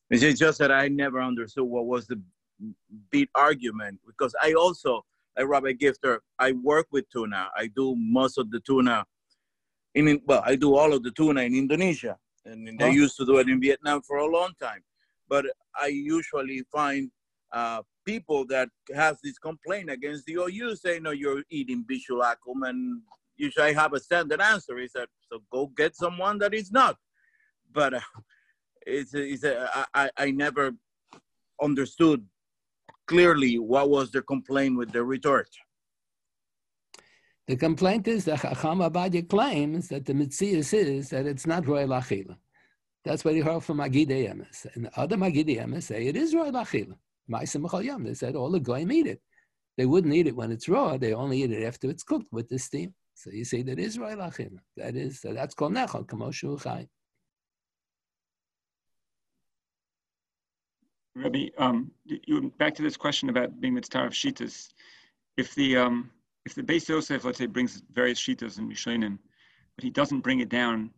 [0.09, 2.21] It's just that I never understood what was the
[3.11, 5.05] big argument because I also,
[5.37, 7.49] like Rabbi Gifter, I work with tuna.
[7.55, 9.05] I do most of the tuna
[9.95, 12.17] in, well, I do all of the tuna in Indonesia.
[12.45, 14.81] And they used to do it in Vietnam for a long time.
[15.29, 15.45] But
[15.79, 17.11] I usually find
[17.53, 22.67] uh, people that has this complaint against the OU say, no, you're eating bishul akum.
[22.67, 23.01] And
[23.37, 26.97] usually I have a standard answer is that, so go get someone that is not.
[27.71, 27.99] But uh,
[28.85, 30.73] it's, it's a, I, I never
[31.61, 32.25] understood
[33.07, 35.49] clearly what was the complaint with the retort.
[37.47, 41.85] The complaint is that Chacham Ovadia claims that the Mitzias is that it's not Roy
[41.85, 42.37] Lachila.
[43.03, 44.67] That's what he heard from Magidei Emes.
[44.75, 46.95] And the other Magidei Emes say it is Roy Lachila.
[47.27, 49.21] They said all the goyim eat it.
[49.77, 50.97] They wouldn't eat it when it's raw.
[50.97, 52.93] They only eat it after it's cooked with the steam.
[53.15, 54.59] So you say that is Roy Lachila.
[54.77, 56.87] That is, that's called Nechal, Kamoshu Chai.
[61.15, 64.69] Rabbi, um, you back to this question about being mitzaref of shitas.
[65.37, 66.09] If the um,
[66.45, 69.17] if the Beis Yosef, let's say, brings various shitas and mishanim,
[69.75, 70.91] but he doesn't bring it down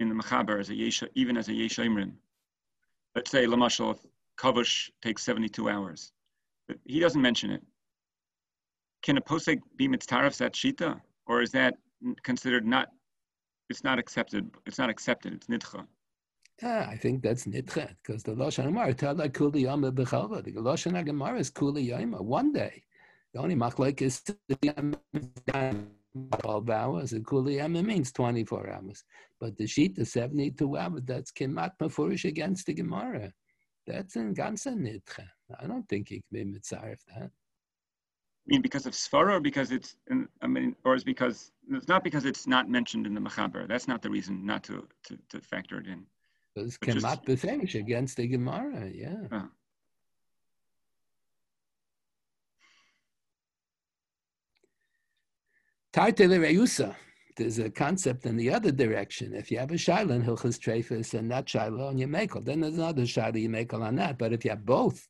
[0.00, 2.12] in the mechaber as a yesha, even as a yesha
[3.14, 3.98] Let's say lamashal
[4.38, 6.12] kavush takes seventy-two hours,
[6.68, 7.62] but he doesn't mention it.
[9.02, 11.78] Can a posek be mitzaref that shita, or is that
[12.22, 12.88] considered not?
[13.70, 14.50] It's not accepted.
[14.66, 15.32] It's not accepted.
[15.32, 15.86] It's nidcha.
[16.62, 20.44] Yeah, I think that's nidchet because the Lashon Gemara like kuli yama bechalva.
[20.44, 22.84] The Lashon Gemara is kuli yama one day.
[23.32, 24.22] The only machlek is
[26.40, 27.12] twelve hours.
[27.12, 29.02] And kuli yama means twenty four hours.
[29.40, 31.02] But the sheet the seventy two hours.
[31.04, 33.32] That's kemat mafurish against the Gemara.
[33.86, 35.28] That's in ganze nidchet.
[35.60, 37.30] I don't think he can be mitzaref that.
[38.46, 39.96] I mean, because of svara, or because it's,
[40.42, 43.66] I mean, or is because it's not because it's not mentioned in the mechaber.
[43.66, 46.04] That's not the reason not to, to, to factor it in.
[46.54, 49.16] Because kemat beferish against the Gemara, yeah.
[49.30, 49.46] Uh.
[55.92, 56.94] Tartele
[57.36, 59.34] There's a concept in the other direction.
[59.34, 62.60] If you have a shaila in Hilchas Trefus and not shaila on your mekel, then
[62.60, 64.18] there's another shaila you mekel on that.
[64.18, 65.08] But if you have both,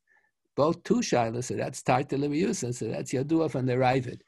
[0.55, 4.21] both two shailas, so that's Tartele Reusa, so that's Yadua from the Ravid.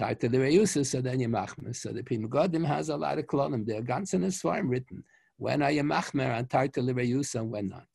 [0.00, 1.76] Tartele Reusa, so then you machmas.
[1.76, 3.64] So the Pri Megadim has a lot of klonim.
[3.64, 5.04] They're ganz in a swarm written.
[5.42, 7.88] When are you machmer on Tarta Reyusa and when not?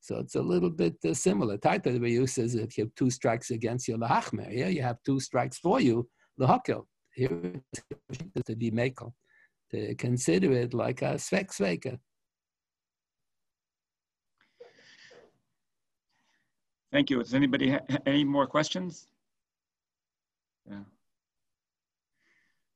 [0.00, 1.56] So it's a little bit uh, similar.
[1.56, 4.48] Tarta Reyusa is if you have two strikes against you, lahachmer.
[4.50, 6.08] Yeah, you have two strikes for you,
[6.40, 6.86] lahakel.
[7.14, 7.28] Here
[8.46, 9.12] to be makel.
[9.70, 12.00] To consider it like a svek sveka.
[16.90, 17.18] Thank you.
[17.22, 19.06] Does anybody ha- any more questions?
[20.68, 20.80] Yeah.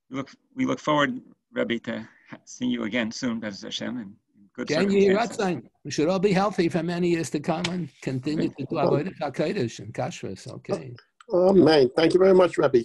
[0.09, 1.19] We look, we look forward,
[1.51, 2.07] Rebbe, to
[2.45, 4.13] seeing you again soon, Bez Hashem, and
[4.55, 5.69] good circumstances.
[5.83, 9.13] We should all be healthy for many years to come and continue to do avoid
[9.21, 10.51] HaKadosh and Kashrus.
[10.51, 10.95] Okay.
[11.29, 11.89] Oh, man.
[11.95, 12.81] Thank you very much, Rabbi.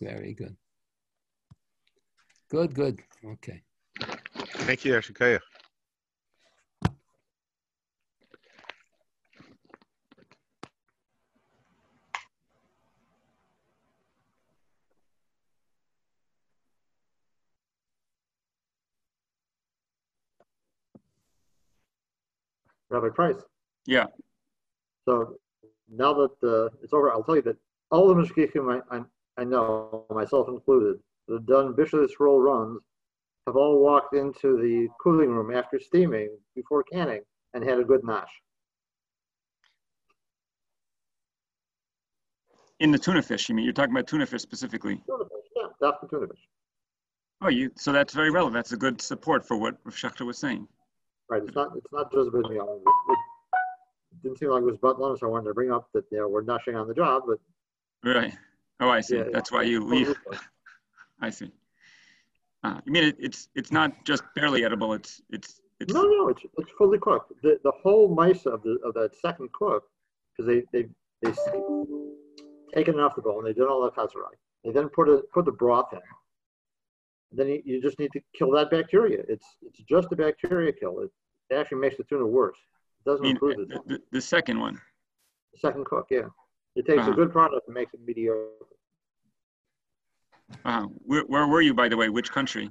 [0.00, 0.56] Very good.
[2.50, 3.00] Good, good.
[3.24, 3.62] Okay.
[4.66, 5.40] Thank you, Shikaya.
[22.92, 23.42] Rabbi Price.
[23.86, 24.06] Yeah.
[25.08, 25.36] So
[25.90, 27.56] now that uh, it's over, I'll tell you that
[27.90, 29.02] all the Mishkichim I, I,
[29.38, 32.80] I, know, myself included, that have done Bishop Roll runs
[33.46, 37.22] have all walked into the cooling room after steaming before canning
[37.54, 38.30] and had a good nash.
[42.78, 43.64] In the tuna fish, you mean?
[43.64, 45.00] You're talking about tuna fish specifically?
[45.06, 46.38] Tuna fish, yeah, that's tuna fish.
[47.40, 47.70] Oh, you.
[47.76, 48.54] So that's very relevant.
[48.54, 50.68] That's a good support for what Rav was saying.
[51.32, 51.42] Right.
[51.44, 51.70] It's not.
[51.74, 52.30] It's not just.
[52.34, 55.72] You know, it, it didn't seem like it was Butler, so I wanted to bring
[55.72, 57.38] up that you know we're nushing on the job, but.
[58.04, 58.36] Right.
[58.80, 59.16] Oh, I see.
[59.16, 59.56] Yeah, That's yeah.
[59.56, 60.14] why you leave.
[61.22, 61.50] I see.
[62.62, 64.92] Uh, you mean it, it's it's not just barely edible.
[64.92, 65.94] It's it's it's.
[65.94, 67.32] No, no, it's it's fully cooked.
[67.42, 69.84] The the whole mice of the of that second cook,
[70.36, 70.86] because they they
[71.22, 71.32] they
[72.74, 73.44] taken it off the bone.
[73.44, 74.34] They did all the kazurai.
[74.64, 76.00] They then put it put the broth in
[77.34, 79.22] then you, you, just need to kill that bacteria.
[79.28, 81.00] It's it's just a bacteria kill.
[81.00, 81.10] It,
[81.52, 82.56] it actually makes the tuna worse.
[83.04, 84.80] It doesn't mean, improve the, the, the, second one.
[85.52, 86.28] The second cook, yeah.
[86.76, 87.12] It takes uh-huh.
[87.12, 88.48] a good product and makes it mediocre.
[90.64, 92.08] Uh, where, where were you, by the way?
[92.08, 92.70] Which country?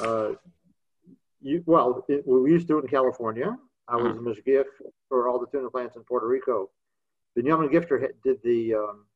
[0.00, 0.32] Uh,
[1.40, 3.56] you, well, it, we used to do it in California.
[3.88, 4.18] I was Uh-huh.
[4.18, 4.64] a mishgiach
[5.08, 6.70] for all the tuna plants in Puerto Rico.
[7.36, 9.06] Benjamin Gifter did the um,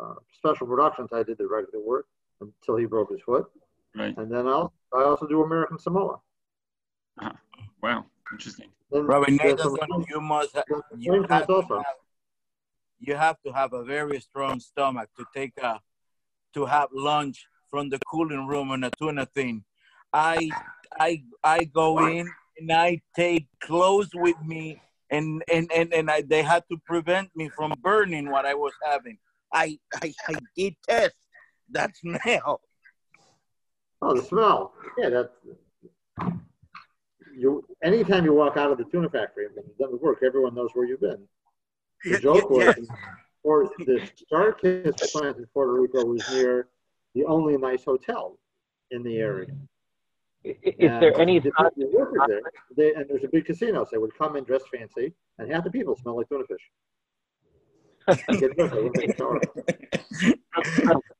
[0.00, 1.10] uh, special productions.
[1.12, 2.06] I did the regular work
[2.40, 3.46] until he broke his foot.
[3.94, 4.16] Right.
[4.16, 6.20] And then I'll, I also do American Samoa.
[7.82, 8.06] Wow.
[8.32, 8.68] Interesting.
[8.90, 9.76] Then Rabbi Nathan,
[10.08, 10.64] you must ha-
[10.96, 11.84] you have, to have
[13.00, 15.80] you have to have a very strong stomach to take a
[16.54, 19.64] to have lunch from the cooling room on a tuna thing.
[20.12, 20.50] I
[20.98, 26.22] I I go in and I take clothes with me and and and, and I,
[26.22, 29.18] they had to prevent me from burning what I was having.
[29.52, 31.16] I I, I detest
[31.70, 32.60] that smell.
[34.00, 34.74] Oh, the smell.
[34.96, 35.30] Yeah, that's
[37.38, 37.64] you.
[37.82, 40.70] Anytime you walk out of the tuna factory and you've done the work, everyone knows
[40.74, 41.22] where you've been.
[42.04, 42.90] The Yeah, joke yeah, was,
[43.42, 46.68] or the Starkist plant in Puerto Rico was near
[47.14, 48.38] the only nice hotel
[48.90, 49.48] in the area.
[49.48, 49.66] Mm.
[50.46, 52.40] I- i- Is there any the thought, people who there,
[52.76, 55.64] they, and there's a big casino, so they would come in dressed fancy, and half
[55.64, 56.70] the people smell like tuna fish.
[58.38, 59.40] Get dressed, they wouldn't take a shower.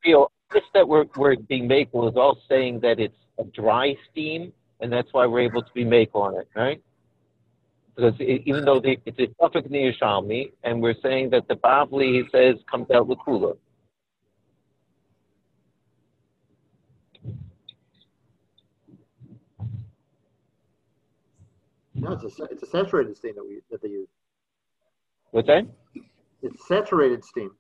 [0.03, 4.53] feel this that we're, we're being makel is all saying that it's a dry steam,
[4.81, 6.81] and that's why we're able to be make on it, right?
[7.97, 11.49] Because it, even though the, it's a suffix in the Yerushalmi, and we're saying that
[11.49, 13.57] the Bavli says comes out Lakula.
[21.95, 24.09] No, it's a, it's a saturated steam that we, that they use.
[25.33, 25.67] What's that?
[26.43, 27.51] It's saturated steam.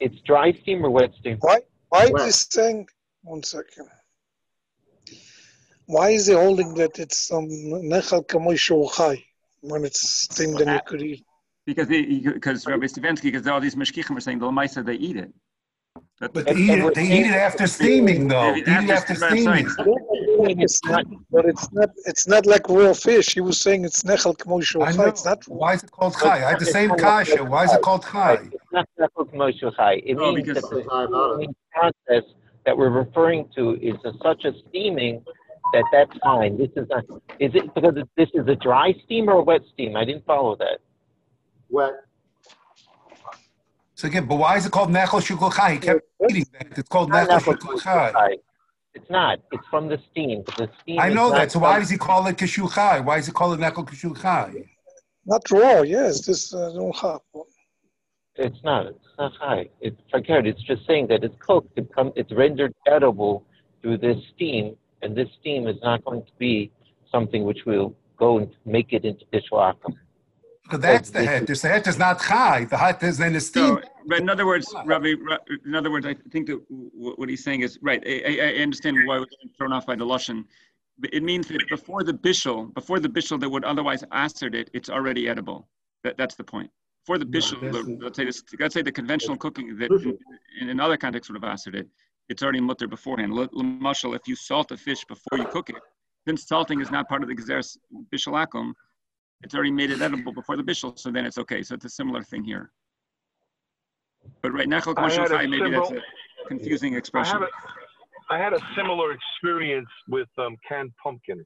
[0.00, 1.36] It's dry steam or wet steam?
[1.40, 1.58] Why?
[1.90, 2.88] Why is Well- this saying?
[3.22, 3.88] One second.
[5.88, 9.24] Why is he holding that it's um nechal kamoy chai
[9.62, 11.24] when it's steamed and you could eat?
[11.64, 15.16] Because they, because Rabbi Stefansky, because all these meshkichim are saying the Lamaisa, they eat
[15.16, 15.30] it.
[16.20, 18.52] That- But they eat it, they eat it after steaming, though.
[18.52, 19.66] They eat it after steaming.
[20.66, 21.90] It's not, but it's not.
[22.10, 23.32] It's not like raw fish.
[23.32, 25.08] He was saying it's nechal kamoy I chai.
[25.08, 25.40] It's not.
[25.48, 26.36] Why is it called chai?
[26.46, 27.42] I had the same kasha.
[27.44, 28.34] Why is it called chai?
[28.52, 29.94] It's not Nechal K'moshe Chai.
[30.04, 30.78] It means because- that
[31.40, 32.24] the process
[32.66, 35.24] that we're referring to is a, such a steaming
[35.72, 36.58] that that's fine.
[36.58, 37.04] This is not.
[37.38, 39.96] Is it because this is a dry steam or a wet steam?
[39.96, 40.78] I didn't follow that.
[41.70, 41.92] Wet.
[43.94, 45.72] So again, but why is it called nechel Shukulchai?
[45.72, 46.78] He kept eating that.
[46.78, 48.12] It's called Not nechel Nechal shukul K'moshe chai.
[48.12, 48.36] Chai.
[48.94, 49.38] It's not.
[49.52, 50.44] It's from the steam.
[50.56, 51.00] The steam.
[51.00, 51.52] I know not that.
[51.52, 53.00] So why from- does he call it kashu chai?
[53.00, 54.70] Why is it called nechel kashu chai?
[55.26, 55.82] Not raw.
[55.82, 57.20] Yes, this uh, don't have.
[58.36, 58.86] It's not.
[58.86, 59.68] It's not high.
[59.80, 60.46] It's forget.
[60.46, 61.76] It's just saying that it's cooked.
[61.76, 63.44] It come, it's rendered edible
[63.82, 66.70] through this steam, and this steam is not going to be
[67.10, 69.92] something which will go and make it into dishwaka.
[70.64, 71.46] Because that's the het.
[71.46, 72.66] The het is not chai.
[72.66, 73.76] The het is in the steam.
[73.76, 75.14] So, but in other words, Rabbi,
[75.64, 78.02] in other words, I think that what he's saying is right.
[78.06, 79.26] I, I, I understand why we're
[79.56, 80.44] thrown off by the lashon.
[80.98, 84.68] But It means that before the bishul, before the bishul that would otherwise assert it,
[84.74, 85.68] it's already edible.
[86.04, 86.70] That, that's the point.
[87.06, 90.18] For the bishul, the- let's say this, let's say the conventional cooking that in,
[90.60, 91.88] in another context would have asserted it,
[92.28, 93.32] it's already mutter beforehand.
[93.32, 95.76] L- Mashal, if you salt a fish before you cook it,
[96.26, 97.76] then salting is not part of the gezeres
[98.12, 98.72] bishul akum.
[99.42, 101.62] It's already made it edible before the bishul, so then it's okay.
[101.62, 102.70] So it's a similar thing here.
[104.42, 106.02] But right now, I had a maybe that's a
[106.48, 107.32] confusing expression.
[107.32, 111.44] have a, I had a similar experience with um, canned pumpkin,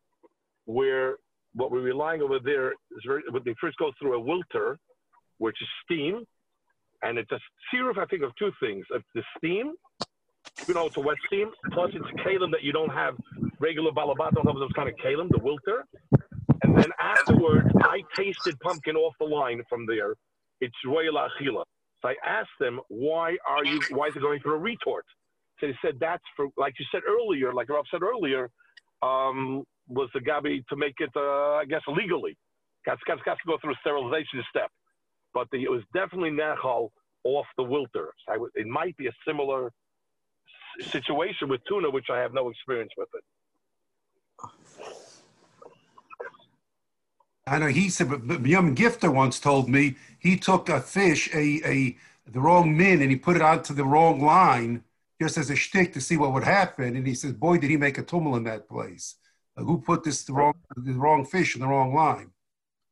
[0.65, 1.17] where
[1.55, 3.23] what we're relying over there is very.
[3.31, 4.77] When they first go through a wilter,
[5.39, 6.25] which is steam,
[7.03, 7.39] and it's a
[7.71, 7.99] syrup.
[7.99, 9.75] I think of two things: It's the steam,
[10.67, 11.51] you know, it's a wet steam.
[11.73, 13.15] Plus, it's Kalem that you don't have
[13.59, 14.35] regular balabat.
[14.35, 15.83] Don't have those kind of Kalem, the wilter.
[16.63, 20.15] And then afterwards, I tasted pumpkin off the line from there.
[20.61, 21.65] It's royal achila.
[22.03, 23.81] So I asked them, why are you?
[23.91, 25.05] Why is it going through a retort?
[25.61, 28.51] So they said that's for, like you said earlier, like Rob said earlier,
[29.03, 32.37] um, was the gabi to make it, uh, I guess, legally.
[32.85, 34.71] Got, got, got to go through a sterilization step,
[35.33, 36.89] but the, it was definitely nechal
[37.23, 38.11] off the wilter.
[38.27, 39.71] So I would, it might be a similar
[40.81, 43.25] situation with tuna, which I have no experience with it.
[47.47, 51.29] I know he said, but, but Yum Gifter once told me he took a fish,
[51.35, 51.97] a, a
[52.27, 54.85] the wrong min, and he put it onto the wrong line
[55.21, 56.97] just as a shtick to see what would happen.
[56.97, 59.17] And he says, "Boy, did he make a tumble in that place!
[59.57, 62.31] Like, who put this the wrong the wrong fish in the wrong line?"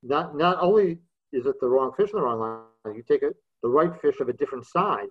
[0.02, 0.98] Not not only
[1.32, 4.18] is it the wrong fish in the wrong line, you take it the right fish
[4.20, 5.08] of a different size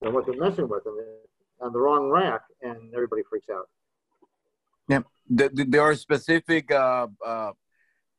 [0.00, 1.29] than what they're messing with, and they're
[1.60, 3.68] on the wrong rack, and everybody freaks out.
[4.88, 5.02] Yeah,
[5.36, 7.52] th- th- there are specific uh, uh,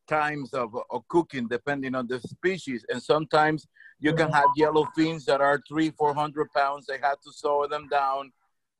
[0.08, 2.86] times of, of cooking depending on the species.
[2.89, 3.68] And sometimes
[4.00, 6.86] you can have yellow fins that are three, 400 pounds.
[6.86, 8.32] They have to slow them down.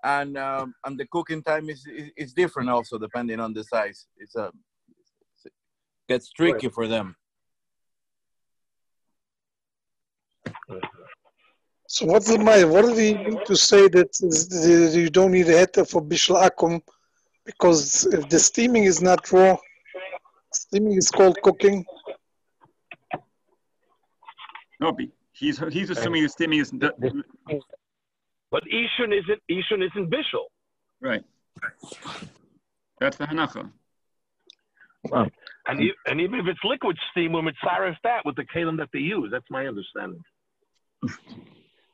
[0.04, 4.08] And, um, and the cooking time is, is, is different also depending on the size.
[4.18, 4.52] It's a,
[5.46, 5.54] it
[6.10, 7.16] gets tricky for them.
[11.94, 12.68] So what's the matter?
[12.70, 16.02] What do you mean to say that is- that you don't need a heater for
[16.02, 16.82] Bishul Akum?
[17.46, 19.58] Because if the steaming is not raw,
[20.54, 21.86] steaming is called cooking.
[24.80, 24.96] No,
[25.34, 26.94] he's, he's assuming the steaming is, Not,
[28.54, 30.46] But Ishun isn't Ishun isn't Bishul.
[31.02, 31.24] right.
[33.02, 33.70] That's the Hanacha.
[35.68, 38.90] And, e- and even if it's liquid steam, we're mitzaref that with the kalim that
[38.94, 39.30] they use.
[39.30, 40.24] That's my understanding.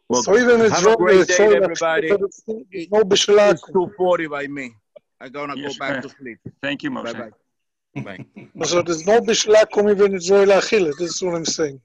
[0.09, 2.07] Well, So even if it's have a raw, great day, raw, everybody.
[2.07, 4.73] it's no Bishul It's 240 by me.
[5.19, 6.01] I'm gonna go back sir.
[6.01, 6.39] to sleep.
[6.61, 7.13] Thank you, Moshe.
[7.13, 8.25] Bye-bye.
[8.55, 8.65] Bye.
[8.65, 11.81] So there's no Bishul Akum even if it's raw This is what I'm saying.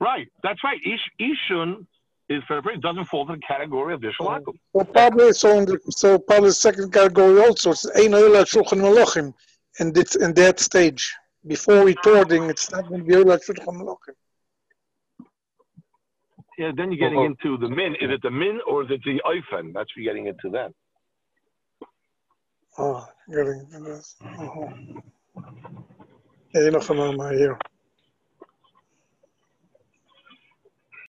[0.00, 0.28] Right.
[0.42, 0.78] That's right.
[0.84, 1.86] Ish, Ishun
[2.28, 4.54] is it doesn't fall to the category of Bishul Akum.
[4.76, 9.32] So probably so in the, so probably second category also it's Ein Oila Shulchan Malachim
[9.78, 11.14] and it's in that stage.
[11.46, 14.14] Before retorting, it's not going to be Oila Shulchan Malachim.
[16.58, 17.24] Yeah, then you're oh, getting oh.
[17.24, 17.94] into the min.
[18.00, 19.72] Is it the min or is it the oifen?
[19.72, 20.74] That's what you're getting into then.
[22.76, 24.16] Oh, getting this.
[24.38, 24.68] Oh.
[26.54, 27.56] Yeah, you know, from my here.